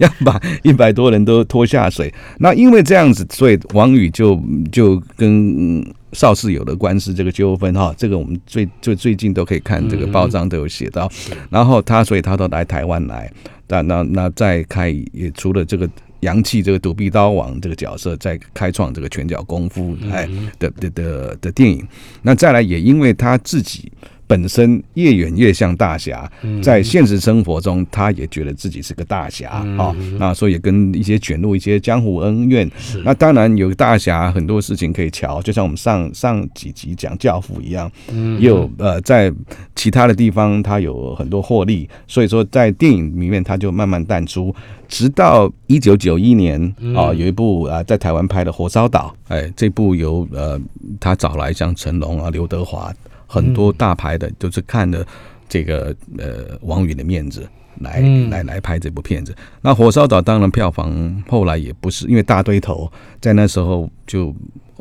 [0.00, 2.12] 要把一百多人都拖下水。
[2.38, 4.40] 那因为这样子，所以王宇就
[4.70, 7.94] 就跟邵氏有了官司这个纠纷哈。
[7.96, 11.10] 这个我们最最最近都可以看这个报章都有写到。
[11.50, 13.30] 然后他，所以他都来台湾来。
[13.68, 15.88] 那那那再开也除了这个
[16.20, 20.28] 洋气这个独臂刀王这个角色，在开创这个拳脚功夫哎
[20.58, 21.86] 的的的的电影。
[22.22, 23.90] 那再来也因为他自己。
[24.28, 26.30] 本身越远越像大侠，
[26.62, 29.48] 在现实生活中，他也觉得自己是个大侠
[29.78, 32.70] 啊、那所以也跟一些卷入一些江湖恩怨。
[33.04, 37.90] 那当然有大侠很多事情可以瞧，就像我们上上几集讲教父一样，
[38.38, 39.32] 也有呃在
[39.74, 44.54] 其他的地方他有很多获利，所以说在电影里面他就慢慢淡出，
[44.88, 46.62] 直到一九九一年
[46.94, 50.60] 啊、有一部啊、在台湾拍的《火烧岛》，哎，这部由呃
[51.00, 52.92] 他找来像成龙啊、刘德华。
[53.28, 55.06] 很多大牌的都是看了
[55.48, 57.46] 这个呃王宇的面子
[57.80, 58.28] 来、嗯。
[58.30, 59.32] 来来拍这部片子。
[59.60, 64.34] 那《火烧岛》当然票房后来也不是因为大堆头，在那时候就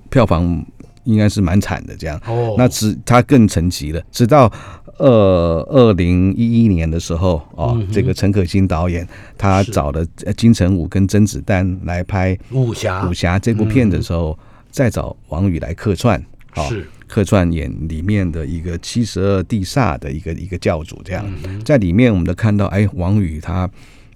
[0.10, 0.66] 票房
[1.04, 2.20] 应该是蛮惨的这样。
[2.26, 4.52] 哦，那直他更沉寂了，直到
[4.98, 13.06] 呃二零一一年的时候哦，嗯这个陈可辛导演他找了呃金城武跟甄子丹来拍武侠。
[13.08, 14.38] 武侠这部片子的时候，
[14.72, 16.18] 再找王宇来客串。
[16.56, 16.66] 哦。
[16.68, 21.26] 是客串演里面的一个七十二地煞的一个一个教主，这样。
[21.45, 23.70] 嗯在里面我们都看到，哎，王宇他，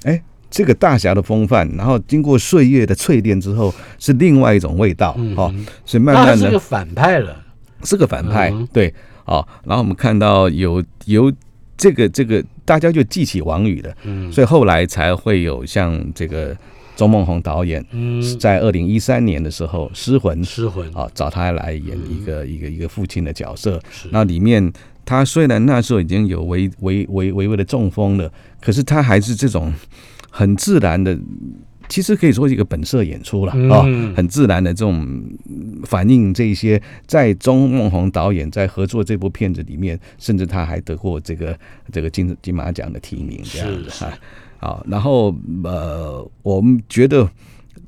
[0.04, 5.54] 哎，这个大侠的风范，然后经过岁月的淬炼之后，是另外一种味道，哦，
[5.86, 7.44] 所以慢慢的是个反派了。
[7.84, 8.94] 是个反派嗯，对，
[9.26, 11.34] 哦，然后我们看到有有
[11.76, 14.32] 这个这个，大家就记起王宇了，嗯。
[14.32, 16.56] 所以后来才会有像这个
[17.02, 20.88] 周梦红导演嗯，在二零一三年的时候《失魂》失魂。
[20.94, 23.82] 啊，找他来演一个、一个一个父亲的角色。
[24.12, 24.72] 那里面
[25.04, 28.32] 他虽然那时候已经有微微微微微的中风了，
[28.62, 29.74] 可是他还是这种
[30.30, 31.18] 很自然的，
[31.90, 35.24] 其实可以说是一个本色演出了啊、嗯很自然的这种
[35.86, 41.58] 反映这些在钟梦宏导演在合作这部片子里面，甚至他还得过这个
[41.92, 43.68] 这个金金马奖的提名这样。
[43.70, 44.06] 子是是
[44.62, 44.80] 啊。
[44.80, 47.30] 好，然后呃，我们觉得。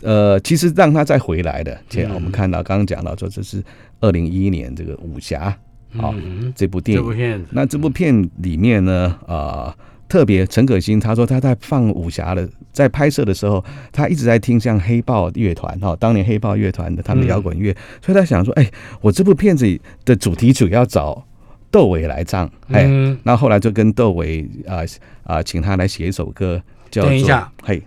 [0.01, 3.63] 呃，其实让他再回来的，这样我们看到刚刚讲到说，这是
[4.01, 5.57] 二零一一年这个武侠
[5.95, 7.01] 好、嗯这部电影。
[7.01, 9.73] 这部片那这部片里面呢，啊、
[10.09, 13.63] 特别陈可辛他说他在放武侠的，在拍摄的时候，
[13.93, 18.69] 他一直在听像黑豹乐团哈，当年黑豹乐团的他们的摇滚乐，所以他想说，哎，
[18.99, 19.65] 我这部片子
[20.03, 21.25] 的主题曲要找
[21.73, 24.85] 窦唯来唱，哎，嗯那后来就跟窦唯啊
[25.23, 26.61] 啊、请他来写一首歌，
[26.91, 27.81] 叫等一下嘿，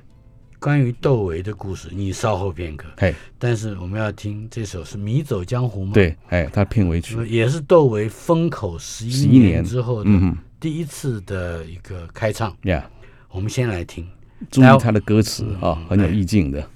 [0.59, 2.89] 关于窦唯的故事，你稍后片刻。
[2.97, 12.53] 嘿，但是我们要听这首是《迷走江湖》吗？，对，哎，他片尾曲，也是窦唯封口十一11年之后的嗯第一次的一个开唱。
[12.63, 12.85] 呀，
[13.31, 14.05] 我们先来听。
[14.51, 16.69] 注意他的歌词啊，很有意境的。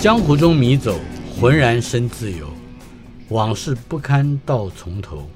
[0.00, 0.98] 江湖中迷走，
[1.38, 2.48] 浑然身自由，
[3.28, 5.28] 往事不堪到从头。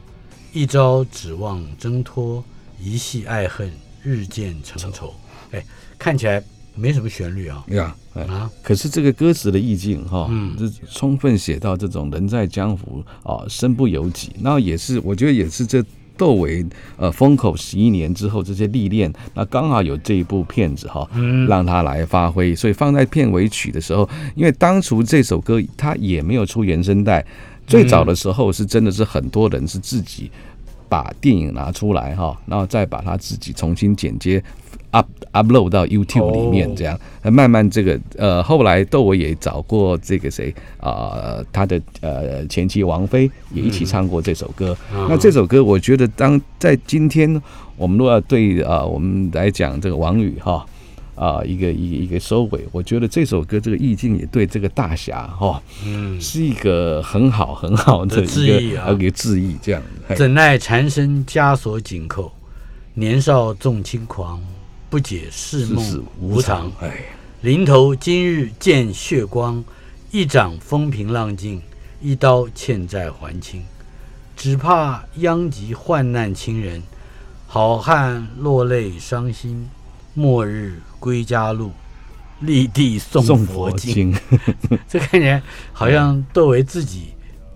[0.54, 2.42] 一朝指望挣脱，
[2.82, 3.70] 一系爱恨
[4.02, 5.12] 日渐成仇。
[5.50, 5.62] 哎，
[5.98, 6.42] 看起来
[6.74, 14.32] 没什么旋律啊呀，哎啊，可是这个歌词的意境哈，嗯这充分写到这种人在江湖啊，身不由己。
[14.40, 15.84] 那也是，我觉得也是这
[16.16, 16.64] 窦唯
[16.96, 27.24] 呃风口十一年之后这些历练，那刚好有这一部片子哈，嗯让他来发挥，所以放在片尾曲的时候，因为当初这首歌他也没有出原声带，
[27.66, 30.30] 最早的时候是真的是很多人是自己
[30.88, 34.42] 把电影拿出来哈，然后再把它自己重新剪接。
[34.94, 44.76] Up upload 到 YouTube 里面哦，这样，呃慢慢这个呃，后来窦唯也找过这个谁啊、他的呃前妻王菲也一起唱过这首歌。
[44.94, 45.06] 嗯。
[45.10, 47.42] 那这首歌，我觉得当在今天
[47.76, 50.64] 我们都要对啊、我们来讲这个王宇哈
[51.16, 58.90] 啊、一个一个一个收尾，我觉得这首歌这个意境也对这个大侠哈、嗯，是一个很好很好的一个意啊。
[58.90, 59.82] 一个致意，这样。
[60.08, 60.14] 嘿。
[60.16, 62.32] 怎奈缠身枷锁紧扣，
[62.94, 64.40] 年少纵轻狂，
[64.94, 66.70] 不解世梦无常。
[66.80, 67.06] 哎，
[67.40, 69.64] 临头今日见血光，
[70.12, 71.60] 一掌风平浪静，
[72.00, 73.64] 一刀欠债还清。
[74.36, 76.80] 只怕殃及患难亲人，
[77.48, 79.68] 好汉落泪伤心。
[80.14, 81.72] 末日归家路，
[82.38, 84.14] 立地诵送佛经。
[84.14, 84.38] 佛
[84.68, 85.42] 经 这看起来
[85.72, 87.08] 好像窦唯自己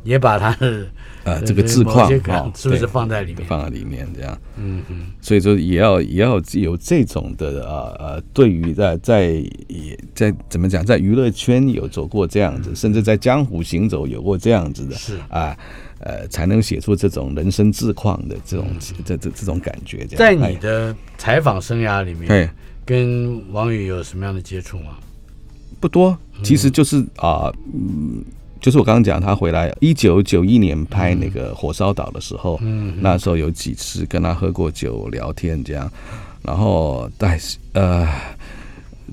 [0.02, 0.88] 也把他的
[1.28, 3.46] 啊，这个自某况啊，是不是放在里面？
[3.46, 4.38] 放在里面这样。
[4.56, 9.26] 嗯嗯，所以说也要也要有这种的呃呃，对于在在
[9.68, 15.56] 也在怎么讲，在娱乐圈有走过这样子，甚至在江湖行走有过这样子的，是啊
[16.00, 18.66] 呃，才能写出这种人生自况的这种
[19.04, 20.06] 这这这种感觉。
[20.06, 22.54] 在你哎的采访生涯里面哎，
[22.84, 24.96] 跟王宇有什么样的接触吗？
[25.80, 28.24] 不多，其实就是啊嗯。
[28.60, 35.90] 就是我刚刚讲，他回来一九九一年拍那个《火烧岛》的时候，嗯那时候有几次跟他喝过酒聊天这样，
[36.42, 38.06] 然后但是呃，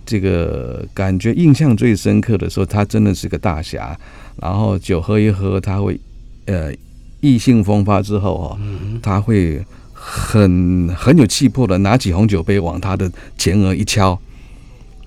[0.05, 3.97] 这个感觉印象最深刻的时候，他真的是个大侠，
[4.41, 5.99] 然后酒喝一喝，他会
[6.45, 6.73] 呃
[7.21, 8.57] 意兴风发之后哦，
[9.01, 14.19] 他会很很有气魄的拿起红酒杯往他的前额一敲，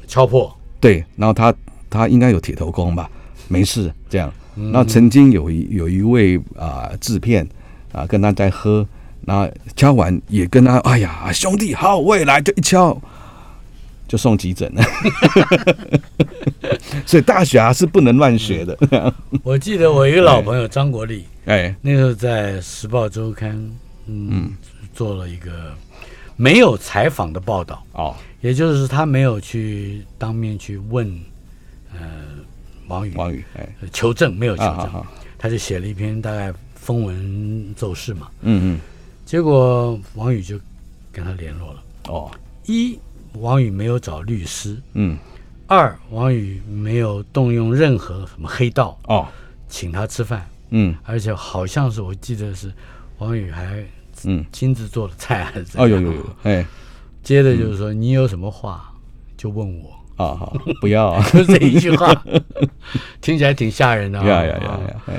[0.06, 1.52] 敲破，对，然后他
[1.90, 3.10] 他应该有铁头功吧，
[3.48, 4.32] 没事这样。
[4.54, 7.46] 那曾经有一有一位啊、制片
[7.92, 8.86] 啊跟他在喝，
[9.20, 13.00] 那敲完也跟他哎呀兄弟好，我也来，就一敲
[14.08, 14.82] 就送急诊了。
[17.06, 19.14] 所以大侠是不能乱学的。
[19.42, 23.56] 我记得我一个老朋友张国立，哎，那时候在《时报周刊》
[24.06, 24.52] 嗯
[24.92, 25.72] 做了一个
[26.36, 31.08] 没有采访的报道，哦，也就是他没有去当面去问
[31.92, 31.98] 呃
[32.88, 35.04] 王宇王宇，哎，呃求证，没有求证，
[35.38, 38.80] 他就写了一篇大概风闻奏事嘛，嗯嗯。
[39.24, 40.58] 结果王宇就
[41.12, 41.82] 跟他联络了。
[42.06, 42.30] 嗯，哦，
[42.66, 42.98] 一，
[43.34, 45.18] 王宇没有找律师；嗯，
[45.66, 49.28] 二，王宇没有动用任何什么黑道哦，
[49.68, 50.96] 请他吃饭，嗯。
[51.04, 52.72] 而且好像是我记得是
[53.18, 53.84] 王宇还
[54.24, 56.00] 嗯，亲自做了菜还是怎哦，样。
[56.00, 56.66] 有有有，哎，
[57.22, 58.90] 接着就是说你有什么话
[59.36, 62.14] 就问我，啊，好，不要啊， 就这一句话，
[63.22, 64.26] 听起来挺吓人的、啊。
[64.26, 65.14] 呀呀呀呀，哎，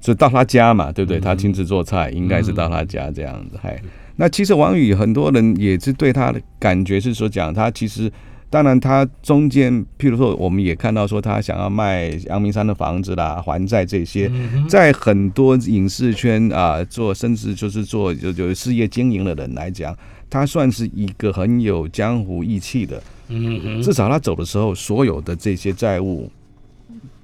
[0.00, 1.18] 就到他家嘛，对不对？
[1.18, 3.58] 嗯他亲自做菜，应该是到他家这样子。
[3.62, 3.78] 嗨，
[4.16, 8.10] 那其实王宇很多人也是对他的感觉是说讲他其实。
[8.52, 19.96] 当然，他中间，譬如说，我们也看到说，他想要卖阳明山的房子啦，还债这些，嗯在很多影视圈啊，做甚至就是做就就事业经营的人来讲，
[20.28, 23.00] 他算是一个很有江湖义气的。
[23.32, 26.28] 嗯哼，至少他走的时候，所有的这些债务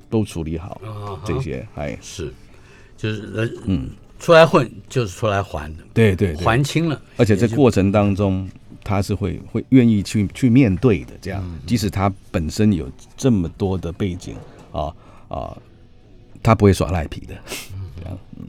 [0.08, 2.32] 都处理好，啊这些，哎，是，
[2.96, 3.90] 就是人嗯，
[4.20, 8.48] 出来混就是出来还的，对对对，还清了，而且在过程当中，
[8.84, 14.36] 他是会会愿意去去面对的，这样，即使他本身有这么多的背景
[14.70, 14.94] 啊
[15.28, 15.56] 啊，
[16.42, 17.34] 他不会耍赖皮的，
[18.00, 18.46] 这样，嗯。